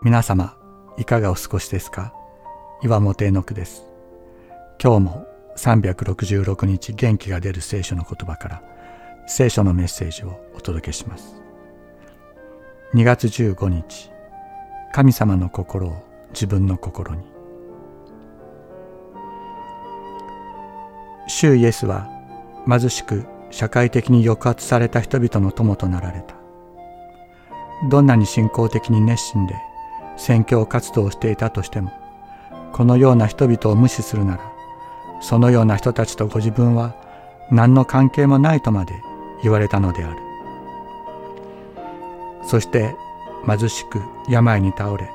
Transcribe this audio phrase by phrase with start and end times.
[0.00, 0.56] 皆様
[0.96, 2.14] いかがお過ごしですか？
[2.84, 3.82] 岩本絵の句です。
[4.80, 5.26] 今日も
[5.56, 8.62] 366日元気が出る聖書の言葉から
[9.26, 11.42] 聖書のメッセージをお届けします。
[12.94, 14.12] 2月15日
[14.92, 17.24] 神様の心を自分の心に。
[21.26, 22.08] 主イエスは
[22.68, 26.36] 貧しく社会的に抑圧された人々の友となられた。
[27.90, 29.56] どんなに信仰的に熱心で
[30.18, 31.92] 宣教活動をしていたとしても
[32.72, 34.52] このような人々を無視するなら
[35.22, 36.94] そのような人たちとご自分は
[37.50, 38.92] 何の関係もないとまで
[39.42, 40.18] 言われたのである。
[42.44, 42.94] そして
[43.46, 45.10] 貧しく病に倒れ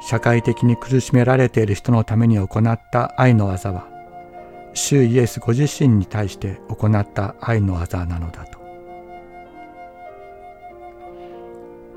[0.00, 3.86] 社会的に苦しめられている人のために行った愛の技は
[4.72, 8.60] 主イエスご自身に対して行った愛の技なのだと。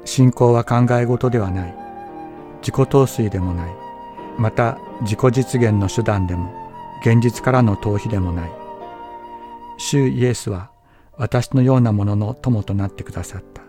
[0.06, 1.83] 信仰は考え事ではない。
[2.64, 3.75] 自己陶酔でもない。
[4.38, 6.52] また自己実現の手段でも
[7.02, 8.52] 現実からの逃避でもない。
[9.78, 10.72] 主イエスは
[11.17, 13.61] 私のようなものの友となってくださった。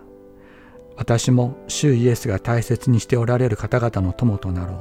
[0.97, 4.79] 私も主イエスが大切にしておられる方々の友となろう。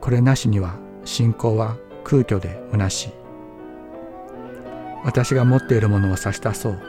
[0.00, 3.12] これなしには信仰は空虚で虚しい。
[5.04, 6.80] 私が持っているものを差し出そう。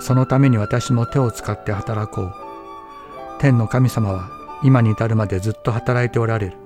[0.00, 2.34] そのために私も手を使って働こう。
[3.38, 6.56] 天の神様は今に至るまでずっと働いておられる。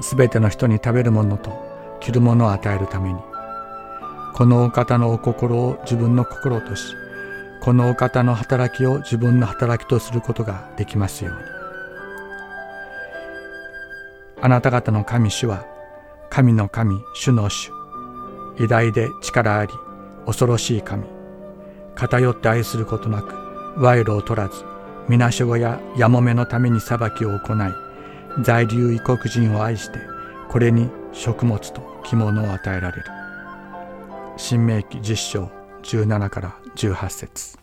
[0.00, 1.50] すべての人に食べるものと
[2.00, 3.20] 着るものを与えるために、
[4.34, 6.94] このお方のお心を自分の心とし、
[7.60, 11.40] このお方の働きを自分の働きとすることができますように。
[14.40, 15.64] あなた方の神主は、
[16.30, 17.70] 神の神、主の主、
[18.58, 19.72] 偉大で力あり、
[20.26, 21.04] 恐ろしい神、
[21.94, 23.34] 偏って愛することなく、
[23.76, 24.71] 賄賂を取らず、
[25.08, 27.72] みなしごややもめのために裁きを行い
[28.42, 29.98] 在留異国人を愛して
[30.48, 33.04] これに食物と着物を与えられる。
[34.36, 35.50] 新明記10章
[35.82, 37.61] 17から18節。